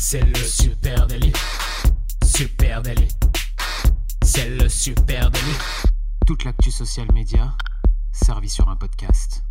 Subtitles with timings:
[0.00, 1.32] C'est le super délit.
[2.24, 3.08] Super délit.
[4.22, 5.58] C'est le super délit.
[6.24, 7.52] Toute l'actu social média
[8.12, 9.42] servie sur un podcast.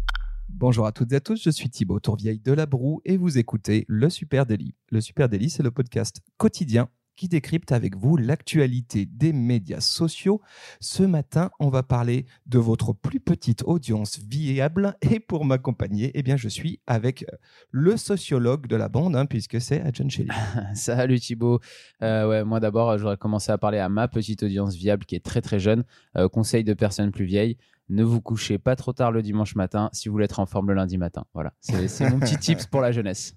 [0.47, 3.37] Bonjour à toutes et à tous, je suis Thibaut Tourvieille de La Broue et vous
[3.37, 4.73] écoutez Le Super Délit.
[4.89, 6.87] Le Super Délit, c'est le podcast quotidien
[7.17, 10.39] qui décrypte avec vous l'actualité des médias sociaux.
[10.79, 16.23] Ce matin, on va parler de votre plus petite audience viable et pour m'accompagner, eh
[16.23, 17.35] bien, je suis avec euh,
[17.71, 20.33] le sociologue de la bande, hein, puisque c'est Adjan Shelley.
[20.75, 21.59] Salut Thibaut.
[22.03, 25.25] Euh, ouais, moi d'abord, j'aurais commencé à parler à ma petite audience viable qui est
[25.25, 25.83] très très jeune.
[26.15, 27.57] Euh, conseil de personnes plus vieilles.
[27.89, 30.67] Ne vous couchez pas trop tard le dimanche matin si vous voulez être en forme
[30.67, 31.25] le lundi matin.
[31.33, 33.36] Voilà, c'est mon petit tips pour la jeunesse.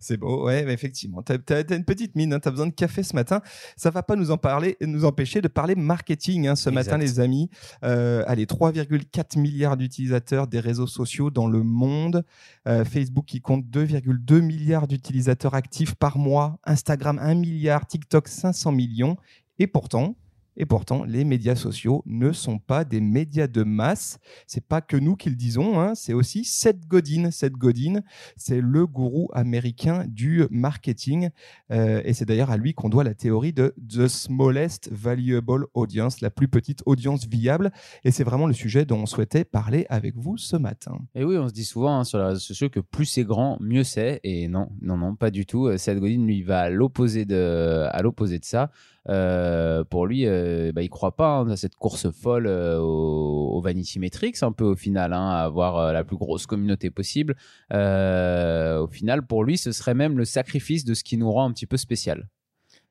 [0.00, 1.22] C'est beau, ouais, effectivement.
[1.22, 3.40] Tu as, une petite mine, hein, tu as besoin de café ce matin.
[3.76, 7.20] Ça va pas nous en parler, nous empêcher de parler marketing hein, ce matin, les
[7.20, 7.50] amis.
[7.84, 12.24] Euh, allez, 3,4 milliards d'utilisateurs des réseaux sociaux dans le monde.
[12.68, 16.58] Euh, Facebook qui compte 2,2 milliards d'utilisateurs actifs par mois.
[16.64, 19.16] Instagram 1 milliard, TikTok 500 millions.
[19.58, 20.16] Et pourtant,
[20.56, 24.18] et pourtant, les médias sociaux ne sont pas des médias de masse.
[24.46, 25.94] C'est pas que nous qui le disons, hein.
[25.94, 27.30] c'est aussi Seth Godin.
[27.30, 28.00] Seth Godin,
[28.36, 31.30] c'est le gourou américain du marketing.
[31.70, 36.20] Euh, et c'est d'ailleurs à lui qu'on doit la théorie de The Smallest Valuable Audience,
[36.20, 37.72] la plus petite audience viable.
[38.04, 40.98] Et c'est vraiment le sujet dont on souhaitait parler avec vous ce matin.
[41.14, 43.56] Et oui, on se dit souvent hein, sur les réseaux sociaux que plus c'est grand,
[43.60, 44.20] mieux c'est.
[44.22, 45.76] Et non, non, non, pas du tout.
[45.78, 48.70] Seth Godin, lui, va à l'opposé de, à l'opposé de ça.
[49.08, 53.60] Euh, pour lui, euh, bah, il croit pas hein, à cette course folle euh, au,
[53.60, 57.36] Vanity Metrics, un peu au final, hein, à avoir la plus grosse communauté possible.
[57.70, 61.52] au final, pour lui, ce serait même le sacrifice de ce qui nous rend un
[61.52, 62.28] petit peu spécial.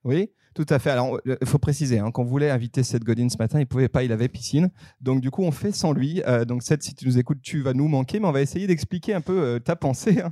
[0.04, 0.90] Oui, tout à fait.
[0.90, 3.88] Alors, il euh, faut préciser, hein, qu'on voulait inviter Seth Godin ce matin, il pouvait
[3.88, 4.70] pas, il avait piscine.
[5.00, 6.22] Donc, du coup, on fait sans lui.
[6.28, 8.68] Euh, donc, Seth, si tu nous écoutes, tu vas nous manquer, mais on va essayer
[8.68, 10.22] d'expliquer un peu euh, ta pensée.
[10.22, 10.32] Hein.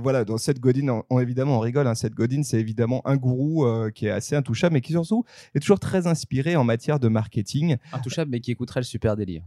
[0.00, 1.86] voilà, donc Seth Godin, on, évidemment, on rigole.
[1.86, 1.94] Hein.
[1.94, 5.80] Seth Godin, c'est évidemment un gourou qui est assez intouchable, mais qui surtout est toujours
[5.80, 7.76] très inspiré en matière de marketing.
[7.92, 9.42] Intouchable, mais qui écouterait le super délire.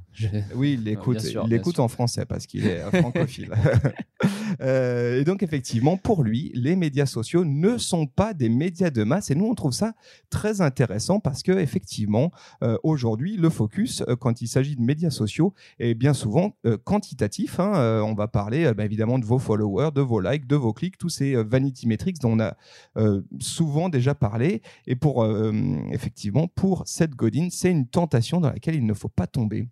[0.56, 3.52] Oui, il l'écoute, il l'écoute en français parce qu'il est francophile.
[4.60, 9.32] et donc, effectivement, pour lui, les médias sociaux ne sont pas des médias de masse.
[9.32, 9.94] Et nous, on trouve ça
[10.30, 12.32] très intéressant parce que effectivement,
[12.64, 16.78] euh, aujourd'hui, le focus, euh, quand il s'agit de médias sociaux, est bien souvent euh,
[16.78, 17.60] quantitatif.
[17.60, 18.02] Hein.
[18.04, 21.10] on va parler bah, évidemment de vos followers, de vos likes, de vos clics, tous
[21.10, 22.56] ces vanity metrics dont on a
[23.40, 24.62] souvent déjà parlé.
[24.86, 25.26] Et pour
[25.92, 29.70] effectivement, pour Seth Godin, c'est une tentation dans laquelle il ne faut pas tomber.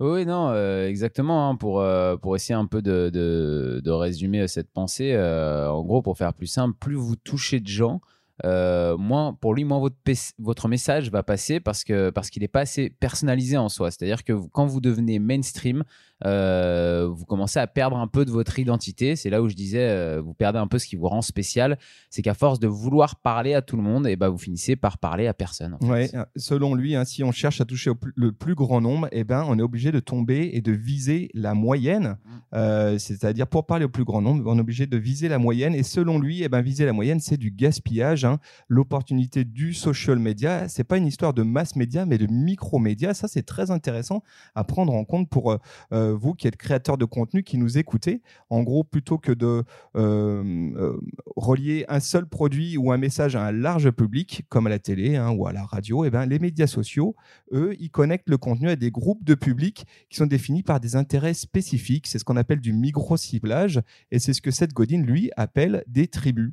[0.00, 0.54] Oui, non,
[0.84, 1.48] exactement.
[1.48, 1.84] Hein, pour,
[2.20, 6.76] pour essayer un peu de, de, résumer cette pensée, en gros, pour faire plus simple,
[6.78, 8.00] plus vous touchez de gens,
[8.44, 9.96] euh, moins, pour lui, moins votre,
[10.38, 13.90] votre message va passer parce que parce qu'il n'est pas assez personnalisé en soi.
[13.90, 15.84] C'est-à-dire que quand vous devenez mainstream,
[16.24, 19.16] euh, vous commencez à perdre un peu de votre identité.
[19.16, 21.78] C'est là où je disais, euh, vous perdez un peu ce qui vous rend spécial.
[22.10, 24.76] C'est qu'à force de vouloir parler à tout le monde, et eh ben vous finissez
[24.76, 25.76] par parler à personne.
[25.82, 29.24] Ouais, selon lui, hein, si on cherche à toucher le plus grand nombre, et eh
[29.24, 32.16] ben on est obligé de tomber et de viser la moyenne.
[32.52, 32.98] Mm.
[32.98, 35.74] C'est-à-dire pour parler au plus grand nombre, on est obligé de viser la moyenne.
[35.74, 38.38] Et selon lui, et eh ben viser la moyenne, c'est du gaspillage Hein.
[38.68, 40.68] l'opportunité du social media.
[40.68, 43.14] C'est pas une histoire de mass média, mais de micro média.
[43.14, 44.22] Ça, c'est très intéressant
[44.54, 45.52] à prendre en compte pour
[45.92, 48.22] euh, euh, vous qui êtes créateur de contenu, qui nous écoutez.
[48.50, 49.64] En gros, plutôt que de
[49.96, 50.96] euh,
[51.36, 55.16] relier un seul produit ou un message à un large public, comme à la télé
[55.16, 57.14] hein, ou à la radio, eh ben, les médias sociaux,
[57.52, 60.96] eux, ils connectent le contenu à des groupes de publics qui sont définis par des
[60.96, 62.06] intérêts spécifiques.
[62.06, 63.80] C'est ce qu'on appelle du micro-ciblage
[64.10, 66.52] et c'est ce que Seth Godin, lui, appelle des tribus.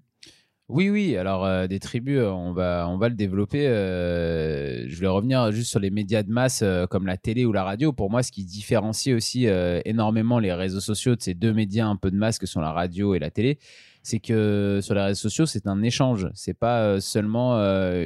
[0.70, 1.18] Oui, oui.
[1.18, 3.68] Alors, euh, des tribus, euh, on va, on va le développer.
[3.68, 7.64] Euh, je vais revenir juste sur les médias de masse comme la télé ou la
[7.64, 7.92] radio.
[7.92, 9.46] Pour moi, ce qui différencie aussi
[9.86, 12.72] énormément les réseaux sociaux de ces deux médias un peu de masse que sont la
[12.72, 13.60] radio et la télé,
[14.04, 16.30] c'est que sur les réseaux sociaux, c'est un échange.
[16.34, 17.58] C'est pas seulement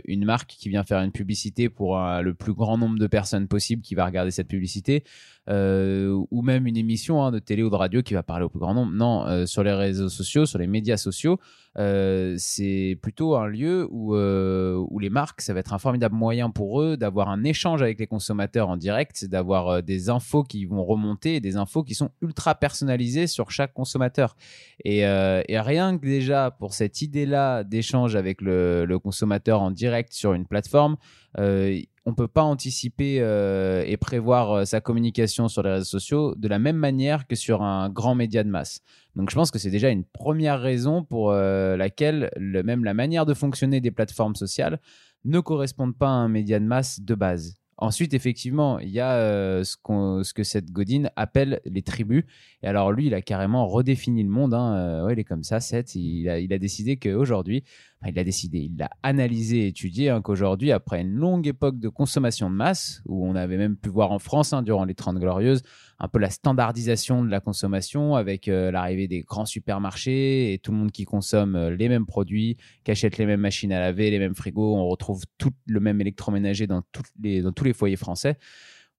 [0.05, 3.81] une marque qui vient faire une publicité pour le plus grand nombre de personnes possible
[3.81, 5.03] qui va regarder cette publicité.
[5.49, 8.49] Euh, ou même une émission hein, de télé ou de radio qui va parler au
[8.49, 8.91] plus grand nombre.
[8.91, 11.39] Non, euh, sur les réseaux sociaux, sur les médias sociaux,
[11.77, 16.49] euh, c'est plutôt un lieu où, où les marques, ça va être un formidable moyen
[16.49, 20.83] pour eux d'avoir un échange avec les consommateurs en direct, d'avoir des infos qui vont
[20.83, 24.35] remonter, des infos qui sont ultra personnalisées sur chaque consommateur.
[24.83, 30.11] Et, et rien que déjà pour cette idée-là d'échange avec le, le, consommateur en direct
[30.13, 30.97] sur une plateforme,
[32.07, 36.47] on peut pas anticiper euh, et prévoir euh, sa communication sur les réseaux sociaux de
[36.47, 38.79] la même manière que sur un grand média de masse.
[39.17, 43.25] Donc je pense que c'est déjà une première raison pour euh, laquelle même la manière
[43.25, 44.79] de fonctionner des plateformes sociales
[45.25, 47.57] ne correspondent pas à un média de masse de base.
[47.75, 52.23] Ensuite, effectivement, il y a ce, que cette Godin appelle les tribus.
[52.63, 54.55] Et alors, lui, il a carrément redéfini le monde.
[54.55, 55.07] Hein.
[55.11, 55.93] Il est comme ça, Seth.
[55.93, 57.63] Il a, il a décidé qu'aujourd'hui,
[58.05, 62.49] il a décidé, il l'a analysé étudié, hein, qu'aujourd'hui, après une longue époque de consommation
[62.49, 65.63] de masse, où on avait même pu voir en France, hein, durant les 30 Glorieuses,
[65.99, 70.71] un peu la standardisation de la consommation avec euh, l'arrivée des grands supermarchés et tout
[70.71, 74.11] le monde qui consomme euh, les mêmes produits, qui achète les mêmes machines à laver,
[74.11, 74.75] les mêmes frigos.
[74.75, 76.83] On retrouve tout le même électroménager dans,
[77.21, 78.37] les, dans tous les foyers français.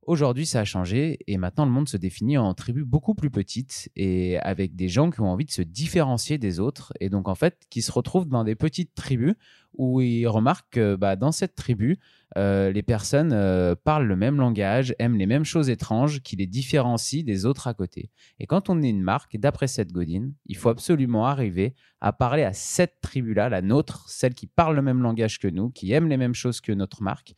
[0.08, 3.90] Aujourd'hui, ça a changé et maintenant le monde se définit en tribus beaucoup plus petites
[3.94, 7.34] et avec des gens qui ont envie de se différencier des autres et donc en
[7.34, 9.34] fait qui se retrouvent dans des petites tribus
[9.74, 11.98] où ils remarquent que bah, dans cette tribu,
[12.38, 16.46] euh, les personnes euh, parlent le même langage, aiment les mêmes choses étranges qui les
[16.46, 18.10] différencient des autres à côté.
[18.40, 22.44] Et quand on est une marque, d'après cette Godin, il faut absolument arriver à parler
[22.44, 26.08] à cette tribu-là, la nôtre, celle qui parle le même langage que nous, qui aime
[26.08, 27.34] les mêmes choses que notre marque.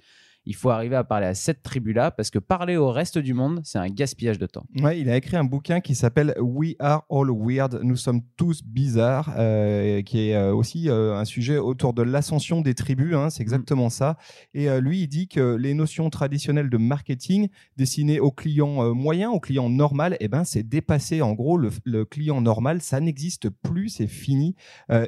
[0.47, 3.61] Il faut arriver à parler à cette tribu-là parce que parler au reste du monde,
[3.63, 4.65] c'est un gaspillage de temps.
[4.81, 8.63] Ouais, il a écrit un bouquin qui s'appelle We Are All Weird, nous sommes tous
[8.65, 13.29] bizarres, euh, qui est euh, aussi euh, un sujet autour de l'ascension des tribus, hein,
[13.31, 14.17] c'est exactement ça.
[14.55, 19.35] Et euh, lui, il dit que les notions traditionnelles de marketing destinées aux clients moyens,
[19.35, 21.23] aux clients normal, eh ben, c'est dépassé.
[21.23, 24.55] En gros, le, le client normal, ça n'existe plus, c'est fini.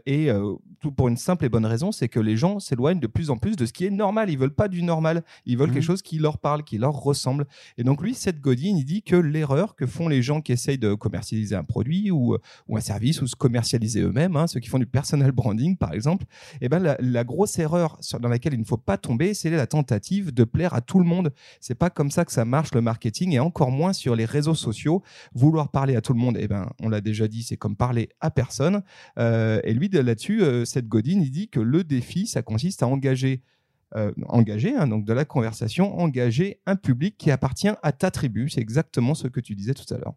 [0.06, 0.28] Et
[0.80, 3.36] tout pour une simple et bonne raison, c'est que les gens s'éloignent de plus en
[3.36, 4.30] plus de ce qui est normal.
[4.30, 5.21] Ils veulent pas du normal.
[5.46, 5.74] Ils veulent Mhm.
[5.74, 7.46] quelque chose qui leur parle, qui leur ressemble.
[7.78, 10.78] Et donc lui, Seth Godin, il dit que l'erreur que font les gens qui essayent
[10.78, 12.36] de commercialiser un produit ou,
[12.68, 15.92] ou un service ou se commercialiser eux-mêmes, hein, ceux qui font du personal branding par
[15.92, 16.24] exemple,
[16.60, 19.66] eh ben la, la grosse erreur dans laquelle il ne faut pas tomber, c'est la
[19.66, 21.32] tentative de plaire à tout le monde.
[21.60, 24.54] C'est pas comme ça que ça marche le marketing et encore moins sur les réseaux
[24.54, 25.02] sociaux.
[25.34, 28.08] Vouloir parler à tout le monde, eh ben on l'a déjà dit, c'est comme parler
[28.20, 28.82] à personne.
[29.18, 32.82] Euh, et lui de- là-dessus, euh, Seth Godin, il dit que le défi, ça consiste
[32.82, 33.42] à engager
[33.94, 38.48] euh, engager, hein, donc de la conversation, engager un public qui appartient à ta tribu.
[38.48, 40.14] C'est exactement ce que tu disais tout à l'heure.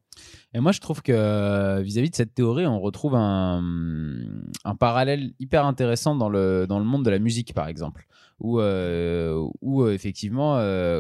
[0.54, 3.62] Et moi, je trouve que euh, vis-à-vis de cette théorie, on retrouve un,
[4.80, 8.08] parallèle hyper intéressant dans le, dans le monde de la musique, par exemple.
[8.40, 10.56] Où, euh, où effectivement,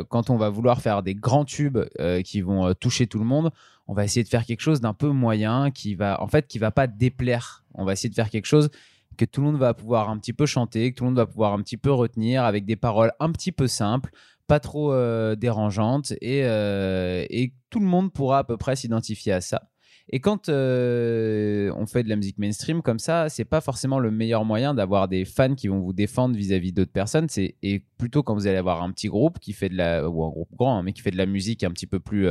[0.09, 1.79] quand on va vouloir faire des grands tubes
[2.23, 3.51] qui vont toucher tout le monde,
[3.87, 6.59] on va essayer de faire quelque chose d'un peu moyen, qui va, en fait, qui
[6.59, 7.63] va pas déplaire.
[7.73, 8.69] On va essayer de faire quelque chose
[9.15, 11.25] que tout le monde va pouvoir un petit peu chanter, que tout le monde va
[11.25, 14.11] pouvoir un petit peu retenir, avec des paroles un petit peu simples,
[14.47, 19.33] pas trop euh, dérangeantes, et, euh, et tout le monde pourra à peu près s'identifier
[19.33, 19.69] à ça.
[20.09, 24.11] Et quand euh, on fait de la musique mainstream comme ça, c'est pas forcément le
[24.11, 27.27] meilleur moyen d'avoir des fans qui vont vous défendre vis-à-vis d'autres personnes.
[27.27, 30.23] C'est et plutôt quand vous allez avoir un petit groupe qui fait de la ou
[30.23, 32.27] un groupe grand, hein, mais qui fait de la musique un petit peu plus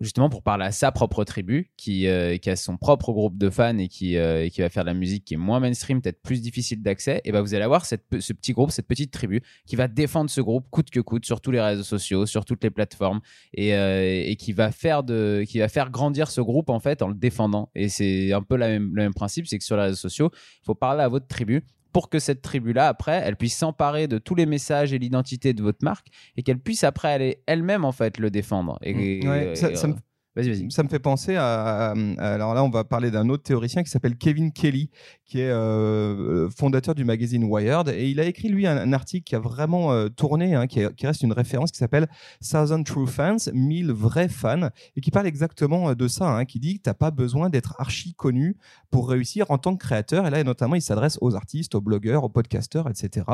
[0.00, 3.48] justement pour parler à sa propre tribu, qui, euh, qui a son propre groupe de
[3.50, 6.20] fans et qui, euh, qui va faire de la musique qui est moins mainstream, peut-être
[6.20, 9.42] plus difficile d'accès, et ben vous allez avoir cette, ce petit groupe, cette petite tribu
[9.66, 12.62] qui va défendre ce groupe coûte que coûte sur tous les réseaux sociaux, sur toutes
[12.62, 13.20] les plateformes,
[13.54, 17.02] et, euh, et qui va faire de, qui va faire grandir ce groupe en fait
[17.02, 17.70] en le défendant.
[17.74, 20.74] Et c'est un peu le même principe, c'est que sur les réseaux sociaux, il faut
[20.74, 21.64] parler à votre tribu
[21.96, 25.62] pour que cette tribu-là, après, elle puisse s'emparer de tous les messages et l'identité de
[25.62, 28.78] votre marque et qu'elle puisse après aller elle-même en fait le défendre.
[28.82, 28.92] Et,
[29.24, 29.28] Mm.
[29.30, 29.94] Ouais, et- ça- et- ça me-
[30.36, 30.70] Vas-y, vas-y.
[30.70, 34.16] Ça me fait penser à, Alors là, on va parler d'un autre théoricien qui s'appelle
[34.16, 34.90] Kevin Kelly,
[35.24, 37.88] qui est euh, fondateur du magazine Wired.
[37.88, 41.22] Et il a écrit, lui, un, article qui a vraiment euh, tourné, hein, qui reste
[41.22, 42.06] une référence, qui s'appelle
[42.46, 46.60] Thousand True Fans, 1000 vrais fans, et qui parle exactement euh, de ça, hein, qui
[46.60, 48.58] dit que tu n'as pas besoin d'être archi connu
[48.90, 50.26] pour réussir en tant que créateur.
[50.26, 53.24] Et là, notamment, il s'adresse aux artistes, aux blogueurs, aux podcasteurs, etc.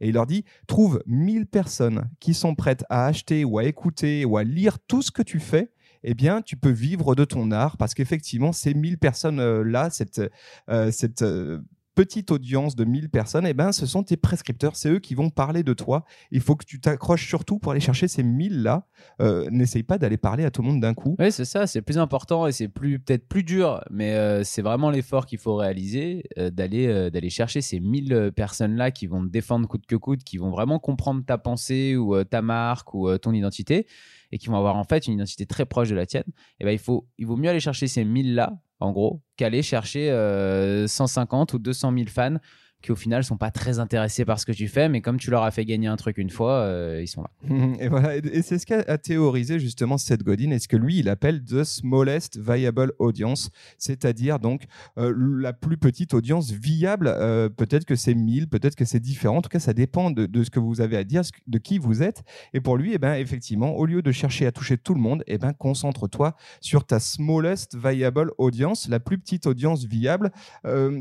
[0.00, 4.26] Et il leur dit trouve 1000 personnes qui sont prêtes à acheter ou à écouter
[4.26, 7.50] ou à lire tout ce que tu fais eh bien, tu peux vivre de ton
[7.50, 10.20] art parce qu'effectivement, ces 1000 personnes-là, cette,
[10.68, 11.60] euh, cette euh,
[11.94, 14.76] petite audience de 1000 personnes, eh ben, ce sont tes prescripteurs.
[14.76, 16.04] C'est eux qui vont parler de toi.
[16.30, 18.86] Il faut que tu t'accroches surtout pour aller chercher ces 1000-là.
[19.20, 21.16] Euh, N'essaye pas d'aller parler à tout le monde d'un coup.
[21.18, 24.62] Oui, c'est ça, c'est plus important et c'est plus peut-être plus dur, mais euh, c'est
[24.62, 29.22] vraiment l'effort qu'il faut réaliser euh, d'aller euh, d'aller chercher ces 1000 personnes-là qui vont
[29.22, 33.16] te défendre coûte que coûte, qui vont vraiment comprendre ta pensée ou ta marque ou
[33.18, 33.86] ton identité
[34.32, 36.24] et qui vont avoir en fait une identité très proche de la tienne.
[36.60, 40.10] Et ben il faut il vaut mieux aller chercher ces 1000-là, en gros, qu'aller chercher
[40.10, 42.36] euh, 150 ou 200 000 fans
[42.82, 45.30] qui au final sont pas très intéressés par ce que tu fais, mais comme tu
[45.30, 47.30] leur as fait gagner un truc une fois, euh, ils sont là.
[47.80, 51.08] Et voilà, et c'est ce qu'a théorisé justement Seth Godin, et ce que lui il
[51.08, 54.64] appelle the smallest viable audience, c'est-à-dire donc
[54.98, 57.08] euh, la plus petite audience viable?
[57.08, 59.38] Euh, peut-être que c'est 1000, peut-être que c'est différent.
[59.38, 61.78] En tout cas, ça dépend de, de ce que vous avez à dire, de qui
[61.78, 62.22] vous êtes.
[62.54, 65.22] Et pour lui, eh ben effectivement, au lieu de chercher à toucher tout le monde,
[65.26, 70.30] eh ben concentre-toi sur ta smallest viable audience, la plus petite audience viable.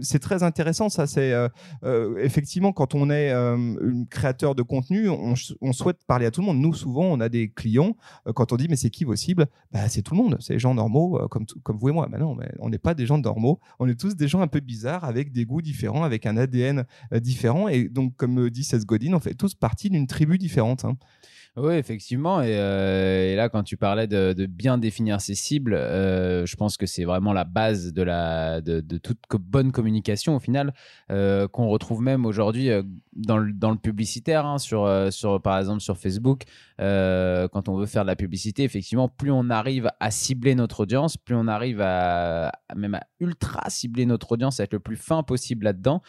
[0.02, 1.08] C'est très intéressant, ça.
[1.08, 1.34] C'est
[2.20, 3.76] effectivement, quand on est un
[4.10, 5.36] créateur de contenu, on,
[5.74, 6.60] souhaite parler à tout le monde.
[6.60, 7.96] Nous, souvent, on a des clients,
[8.36, 9.48] quand on dit mais c'est qui vos cibles?
[9.72, 12.08] Bah, C'est tout le monde, c'est les gens normaux comme, comme vous et moi.
[12.12, 14.48] Bah non, mais on n'est pas des gens normaux, on est tous des gens un
[14.48, 17.68] peu bizarres, avec des goûts différents, avec un ADN différent.
[17.68, 20.86] Et donc, comme dit Seth Godin, on fait tous partie d'une tribu différente.
[20.86, 20.98] Hein.
[21.58, 22.42] Oui, effectivement.
[22.44, 26.86] Euh, et, là, quand tu parlais de, bien définir ses cibles, euh, je pense que
[26.86, 30.74] c'est vraiment la base de, la, de, toute bonne communication au final,
[31.12, 32.70] euh, qu'on retrouve même aujourd'hui
[33.14, 34.88] dans le, dans le publicitaire, hein, sur,
[35.44, 36.44] par exemple sur Facebook.
[36.80, 41.18] Quand on veut faire de la publicité, effectivement, plus on arrive à cibler notre audience,
[41.18, 45.24] plus on arrive à, même à ultra cibler notre audience, à être le plus fin
[45.24, 46.02] possible là-dedans,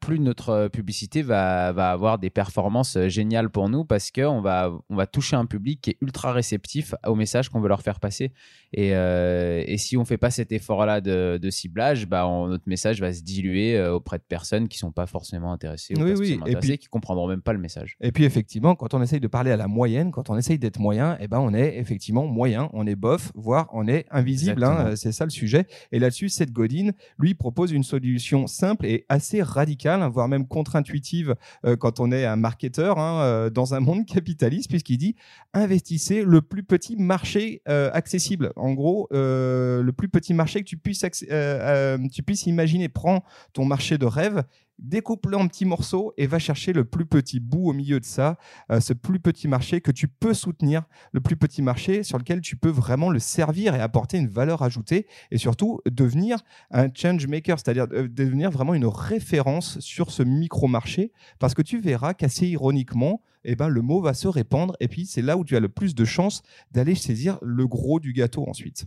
[0.00, 4.96] plus notre publicité va, va avoir des performances géniales pour nous parce qu'on va on
[4.96, 8.32] va toucher un public qui est ultra réceptif au message qu'on veut leur faire passer.
[8.72, 13.22] Et, euh, si on fait pas cet effort-là de, ciblage, bah, notre message va se
[13.22, 16.88] diluer euh, auprès de personnes qui sont pas forcément intéressées ou oui, et puis, qui
[16.88, 17.96] comprendront même pas le message.
[18.00, 20.78] Et puis effectivement, quand on essaye de parler à la moyenne, quand on essaye d'être
[20.78, 24.62] moyen, eh ben on est effectivement moyen, on est bof, voire on est invisible.
[24.64, 25.66] Hein, c'est ça le sujet.
[25.92, 31.34] Et là-dessus, Seth Godin, lui, propose une solution simple et assez radicale, voire même contre-intuitive
[31.64, 35.16] euh, quand on est un marketeur hein, dans un monde capitaliste puisqu'il dit
[35.54, 38.52] investissez le plus petit marché euh, accessible.
[38.56, 42.88] En gros, euh, le plus petit marché que tu puisses, euh, tu puisses imaginer.
[42.88, 44.42] Prends ton marché de rêve
[44.82, 48.38] découpe-le en petits morceaux et va chercher le plus petit bout au milieu de ça,
[48.80, 50.82] ce plus petit marché que tu peux soutenir,
[51.12, 54.62] le plus petit marché sur lequel tu peux vraiment le servir et apporter une valeur
[54.62, 56.38] ajoutée et surtout devenir
[56.70, 62.14] un change maker, c'est-à-dire devenir vraiment une référence sur ce micro-marché parce que tu verras
[62.14, 65.56] qu'assez ironiquement, eh ben, le mot va se répandre et puis c'est là où tu
[65.56, 66.42] as le plus de chances
[66.72, 68.86] d'aller saisir le gros du gâteau ensuite.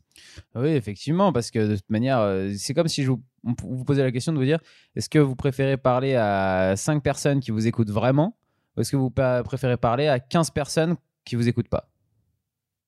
[0.55, 4.11] Oui, effectivement, parce que de toute manière, euh, c'est comme si je vous, posais la
[4.11, 4.59] question de vous dire
[4.95, 8.37] est-ce que vous préférez parler à 5 personnes qui vous écoutent vraiment
[8.75, 10.95] ou est-ce que vous préférez parler à 15 personnes
[11.25, 11.92] qui vous écoutent pas?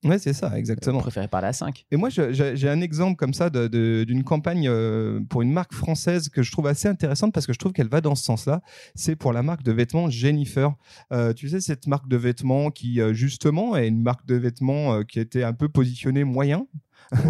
[0.06, 0.98] Ouais, c'est ça, exactement.
[0.98, 1.86] Vous préférez parler à 5.
[1.92, 6.44] Et moi, j'ai un exemple comme ça d'une campagne euh, pour une marque française que
[6.44, 8.62] je trouve assez intéressante parce que je trouve qu'elle va dans ce sens-là.
[8.94, 10.74] C'est pour la marque de vêtements Jennifer.
[11.12, 15.04] Euh, tu sais, cette marque de vêtements qui, euh, justement, est une marque de vêtements
[15.04, 16.68] qui était un peu positionnée moyen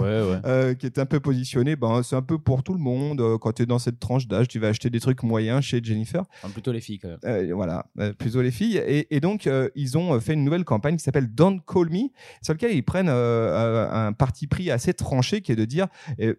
[0.46, 1.76] euh, qui est un peu positionné.
[1.76, 3.22] Ben, c'est un peu pour tout le monde.
[3.22, 5.82] Euh, quand tu es dans cette tranche d'âge, tu vas acheter des trucs moyens chez
[5.84, 6.24] Jennifer.
[6.54, 7.20] plutôt les filles, quand même.
[7.26, 7.86] Euh, voilà,
[8.18, 8.82] plutôt les filles.
[8.88, 12.10] Et, donc, ils ont fait une nouvelle campagne qui s'appelle Don't Call Me,
[12.42, 15.88] sur laquelle ils prennent un parti pris assez tranché qui est de dire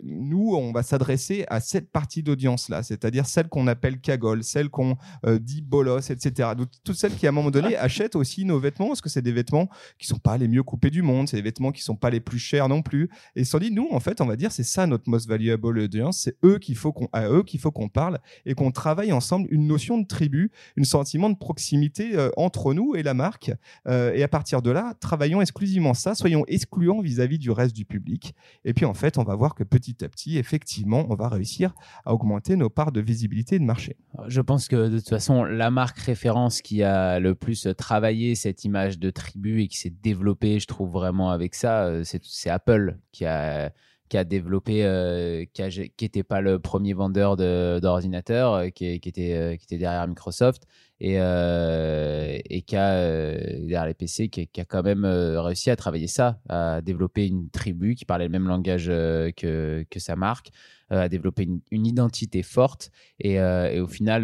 [0.03, 4.97] nous, on va s'adresser à cette partie d'audience-là, c'est-à-dire celle qu'on appelle cagole, celle qu'on
[5.41, 6.51] dit bolos, etc.
[6.57, 9.23] Donc, toutes celles qui, à un moment donné, achètent aussi nos vêtements, parce que c'est
[9.23, 11.97] des vêtements qui sont pas les mieux coupés du monde, c'est des vêtements qui sont
[11.97, 13.11] pas les plus chers non plus.
[13.35, 15.29] Et ils se sont dit, nous, en fait, on va dire, c'est ça notre most
[15.29, 18.71] valuable audience, c'est eux qu'il faut qu'on, à eux qu'il faut qu'on parle et qu'on
[18.71, 23.15] travaille ensemble une notion de tribu, un sentiment de proximité euh, entre nous et la
[23.15, 23.53] marque.
[23.89, 27.85] Euh, et à partir de là, travaillons exclusivement ça, soyons excluants vis-à-vis du reste du
[27.85, 28.35] public.
[28.65, 31.75] Et puis, en fait, on va voir que petit à petit, effectivement, on va réussir
[32.05, 33.97] à augmenter nos parts de visibilité de marché.
[34.29, 38.65] Je pense que de toute façon, la marque référence qui a le plus travaillé cette
[38.65, 42.99] image de tribu et qui s'est développée, je trouve vraiment avec ça, euh, c'est Apple
[43.13, 43.73] qui a,
[44.09, 49.79] qui développé, euh, qui n'était pas le premier vendeur d'ordinateurs, euh, qui, était, qui était
[49.79, 50.63] derrière Microsoft
[51.01, 56.41] et, et qui a, derrière les PC, qui, a quand même réussi à travailler ça,
[56.49, 60.51] à développer une tribu qui parlait le même langage que, que sa marque,
[60.89, 62.91] à développer une, identité forte.
[63.21, 64.23] Et, et au final,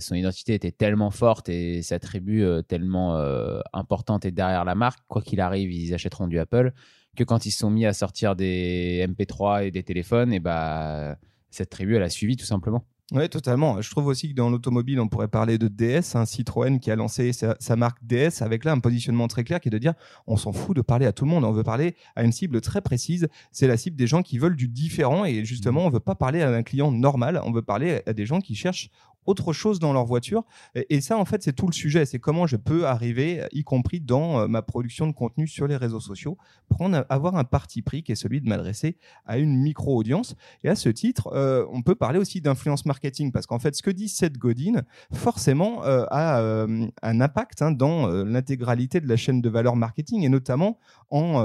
[0.00, 3.18] son identité était tellement forte et sa tribu tellement
[3.72, 6.72] importante et derrière la marque, quoi qu'il arrive, ils achèteront du Apple
[7.14, 11.16] que quand ils se sont mis à sortir des MP3 et des téléphones, et bah,
[11.50, 12.84] cette tribu, elle a suivi tout simplement.
[13.12, 13.82] Oui, totalement.
[13.82, 16.90] Je trouve aussi que dans l'automobile, on pourrait parler de DS, un hein, Citroën qui
[16.90, 19.92] a lancé sa, marque DS avec là un positionnement très clair qui est de dire
[20.26, 22.62] on s'en fout de parler à tout le monde, on veut parler à une cible
[22.62, 23.28] très précise.
[23.52, 26.40] C'est la cible des gens qui veulent du différent et justement, on veut pas parler
[26.40, 28.88] à un client normal, on veut parler à des gens qui cherchent
[29.26, 30.44] autre chose dans leur voiture.
[30.74, 32.06] Et, ça, en fait, c'est tout le sujet.
[32.06, 35.76] C'est comment je peux arriver, y compris dans euh, ma production de contenu sur les
[35.76, 36.36] réseaux sociaux,
[36.68, 40.36] prendre, avoir un parti pris qui est celui de m'adresser à une micro-audience.
[40.62, 43.82] Et à ce titre, euh, on peut parler aussi d'influence marketing parce qu'en fait, ce
[43.82, 46.40] que dit Seth Godin, forcément, euh, a
[47.02, 50.78] un impact hein, dans l'intégralité de la chaîne de valeur marketing et notamment
[51.10, 51.44] en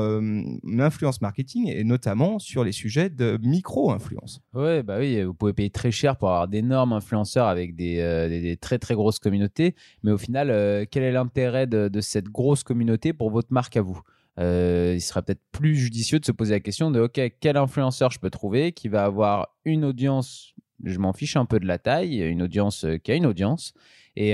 [0.79, 4.41] influence marketing et notamment sur les sujets de micro-influence.
[4.53, 8.57] Ouais, bah oui, vous pouvez payer très cher pour avoir d'énormes influenceurs avec euh, des,
[8.57, 9.75] très très grosses communautés.
[10.03, 13.81] Mais au final, euh, quel est l'intérêt de, cette grosse communauté pour votre marque à
[13.81, 14.01] vous?
[14.39, 18.09] Euh, il serait peut-être plus judicieux de se poser la question de OK, quel influenceur
[18.11, 21.77] je peux trouver qui va avoir une audience Je m'en fiche un peu de la
[21.77, 23.73] taille, une audience qui a une audience.
[24.15, 24.33] Et,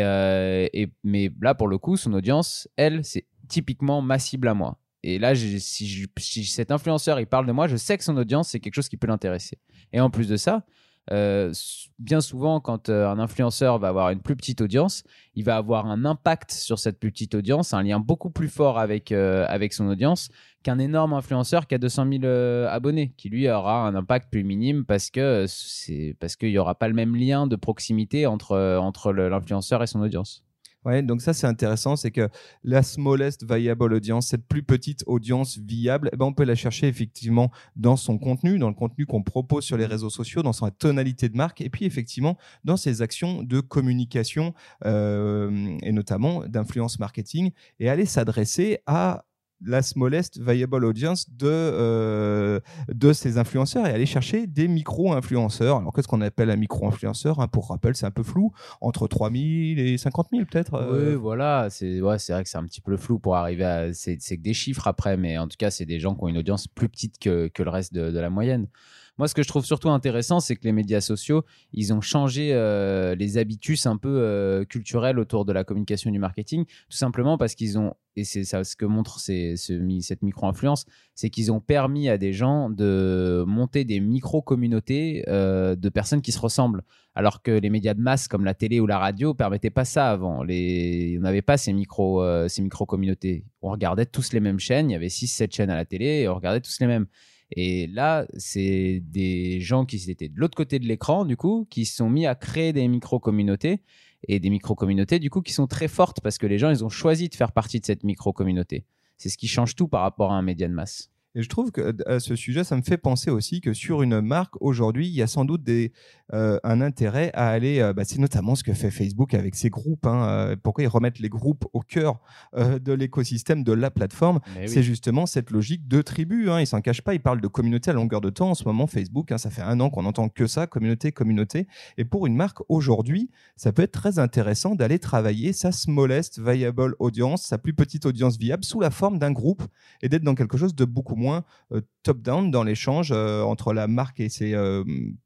[1.03, 4.79] mais là, pour le coup, son audience, elle, c'est typiquement ma cible à moi.
[5.07, 8.49] Et là, si, si, cet influenceur il parle de moi, je sais que son audience,
[8.49, 9.59] c'est quelque chose qui peut l'intéresser.
[9.93, 10.65] Et en plus de ça,
[11.11, 11.53] euh,
[11.99, 15.03] bien souvent, quand euh, un influenceur va avoir une plus petite audience,
[15.35, 18.79] il va avoir un impact sur cette plus petite audience, un lien beaucoup plus fort
[18.79, 20.29] avec, euh, avec son audience
[20.63, 22.25] qu'un énorme influenceur qui a 200 000
[22.67, 26.73] abonnés, qui lui aura un impact plus minime parce que c'est parce qu'il n'y aura
[26.73, 30.43] pas le même lien de proximité entre, entre l'influenceur et son audience.
[30.85, 32.29] Ouais, donc ça c'est intéressant, c'est que
[32.63, 36.87] la smallest viable audience, cette plus petite audience viable, eh ben on peut la chercher
[36.87, 40.69] effectivement dans son contenu, dans le contenu qu'on propose sur les réseaux sociaux, dans sa
[40.69, 44.53] tonalité de marque, et puis effectivement dans ses actions de communication
[44.85, 47.49] euh, et notamment d'influence marketing,
[47.79, 49.25] et aller s'adresser à
[49.61, 52.59] la smallest viable audience de, euh,
[52.93, 55.77] de ces influenceurs et aller chercher des micro-influenceurs.
[55.77, 57.47] Alors, qu'est-ce qu'on appelle un micro-influenceur hein?
[57.47, 61.11] Pour rappel, c'est un peu flou, entre 3000 et 50 000 peut-être euh.
[61.11, 63.93] Oui, voilà, c'est ouais, vrai que c'est un petit peu flou pour arriver à.
[63.93, 66.37] C'est que des chiffres après, mais en tout cas, c'est des gens qui ont une
[66.37, 68.67] audience plus petite que, que le reste de, de la moyenne.
[69.17, 72.49] Moi, ce que je trouve surtout intéressant, c'est que les médias sociaux, ils ont changé
[72.51, 76.97] euh, les habitus un peu euh, culturels autour de la communication et du marketing, tout
[76.97, 81.61] simplement parce qu'ils ont, et c'est ça ce que montre cette micro-influence, c'est qu'ils ont
[81.61, 86.83] permis à des gens de monter des micro-communautés euh, de personnes qui se ressemblent.
[87.17, 90.11] Alors que les médias de masse comme la télé ou la radio permettaient pas ça
[90.11, 90.43] avant.
[90.43, 91.15] Les...
[91.17, 93.45] On n'avait pas ces micro, ces micro-communautés.
[93.61, 94.89] On regardait tous les mêmes chaînes.
[94.89, 97.07] Il y avait 6-7 chaînes à la télé et on regardait tous les mêmes.
[97.51, 101.85] Et là, c'est des gens qui étaient de l'autre côté de l'écran, du coup, qui
[101.85, 103.81] se sont mis à créer des micro-communautés
[104.27, 106.89] et des micro-communautés, du coup, qui sont très fortes parce que les gens, ils ont
[106.89, 108.85] choisi de faire partie de cette micro-communauté.
[109.17, 111.11] C'est ce qui change tout par rapport à un média de masse.
[111.35, 114.21] Et je trouve que à ce sujet, ça me fait penser aussi que sur une
[114.21, 115.91] marque aujourd'hui, il y a sans doute des,
[116.33, 117.81] euh, un intérêt à aller.
[117.81, 120.07] Euh, bah, c'est notamment ce que fait Facebook avec ses groupes.
[120.07, 122.19] Hein, euh, pourquoi ils remettent les groupes au cœur
[122.55, 124.39] de l'écosystème de la plateforme?
[124.65, 126.49] C'est justement cette logique de tribu.
[126.49, 127.13] Hein, ils s'en cachent pas.
[127.13, 128.51] Ils parlent de communauté à longueur de temps.
[128.51, 131.67] En ce moment, Facebook, hein, ça fait un an qu'on entend que ça, communauté, communauté.
[131.97, 136.95] Et pour une marque aujourd'hui, ça peut être très intéressant d'aller travailler sa smallest viable
[136.99, 139.63] audience, sa plus petite audience viable, sous la forme d'un groupe
[140.01, 143.87] et d'être dans quelque chose de beaucoup moins euh, top-down dans l'échange euh, entre la
[143.87, 144.83] marque et ses euh,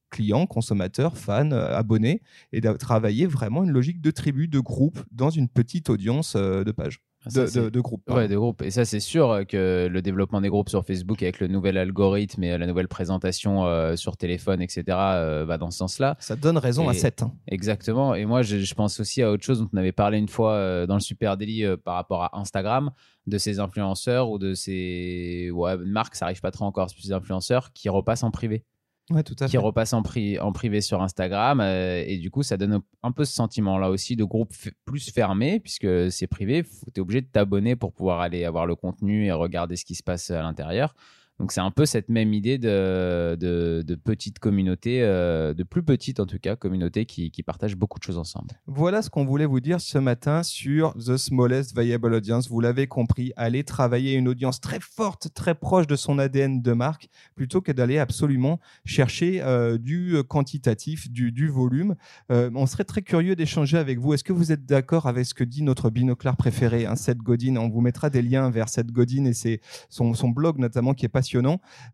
[0.10, 5.30] clients, consommateurs, fans, abonnés, et de travailler vraiment une logique de tribu, de groupe, dans
[5.30, 7.02] une petite audience de pages.
[7.26, 8.10] Ah, de, de, groupes.
[8.10, 8.62] Ouais, de groupes.
[8.62, 12.44] Et ça, c'est sûr que le développement des groupes sur Facebook avec le nouvel algorithme
[12.44, 16.16] et la nouvelle présentation sur téléphone, etc., va dans ce sens-là.
[16.20, 17.24] Ça donne raison à 7.
[17.24, 17.34] Hein.
[17.48, 18.16] Exactement.
[18.16, 20.88] Et moi, je, je, pense aussi à autre chose dont on avait parlé une fois
[20.88, 22.92] dans le Super Daily par rapport à Instagram
[23.30, 27.72] de ces influenceurs ou de ces ouais, marques, ça arrive pas trop encore, ces influenceurs
[27.74, 28.66] qui repassent en privé.
[29.10, 30.04] Ouais, tout à qui repassent en,
[30.40, 31.62] en, privé sur Instagram.
[31.62, 34.54] Euh, et du coup, ça donne un peu ce sentiment-là aussi de groupe
[34.86, 36.64] plus fermé, puisque c'est privé.
[36.64, 39.96] Tu es obligé de t'abonner pour pouvoir aller avoir le contenu et regarder ce qui
[39.96, 40.94] se passe à l'intérieur.
[41.40, 45.84] Donc c'est un peu cette même idée de, de, de petite communauté, euh, de plus
[45.84, 48.50] petite en tout cas, communauté qui, qui partage beaucoup de choses ensemble.
[48.68, 52.50] Voilà ce qu'on voulait vous dire ce matin sur The Smallest Viable Audience.
[52.50, 56.74] Vous l'avez compris, allez travailler une audience très forte, très proche de son ADN de
[56.74, 61.96] marque, plutôt que d'aller absolument chercher euh, du quantitatif, du, du volume.
[62.34, 64.14] Euh, on serait très curieux d'échanger avec vous.
[64.14, 67.56] Est-ce que vous êtes d'accord avec ce que dit notre binoclard préféré, hein, Seth Godin?
[67.56, 71.06] On vous mettra des liens vers Seth Godin et ses, son, son blog notamment qui
[71.06, 71.29] est passionnant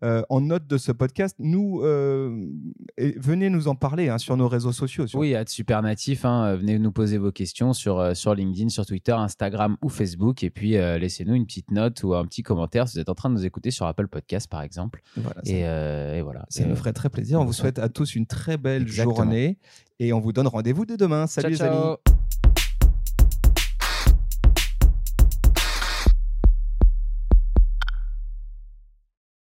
[0.03, 2.47] euh, en note de ce podcast, nous, euh,
[3.17, 5.05] venez nous en parler hein, sur nos réseaux sociaux.
[5.13, 8.85] Oui, à Super Natif, hein, venez nous poser vos questions sur, euh, sur LinkedIn, sur
[8.85, 10.43] Twitter, Instagram ou Facebook.
[10.43, 13.29] Et puis, laissez-nous une petite note ou un petit commentaire si vous êtes en train
[13.29, 15.01] de nous écouter sur Apple Podcast, par exemple.
[15.45, 15.63] et,
[16.21, 16.45] voilà.
[16.49, 17.39] Ça nous ferait très plaisir.
[17.39, 19.59] On vous souhaite à tous une très belle journée
[19.99, 21.27] et on vous donne rendez-vous dès demain.
[21.27, 22.14] Salut les amis.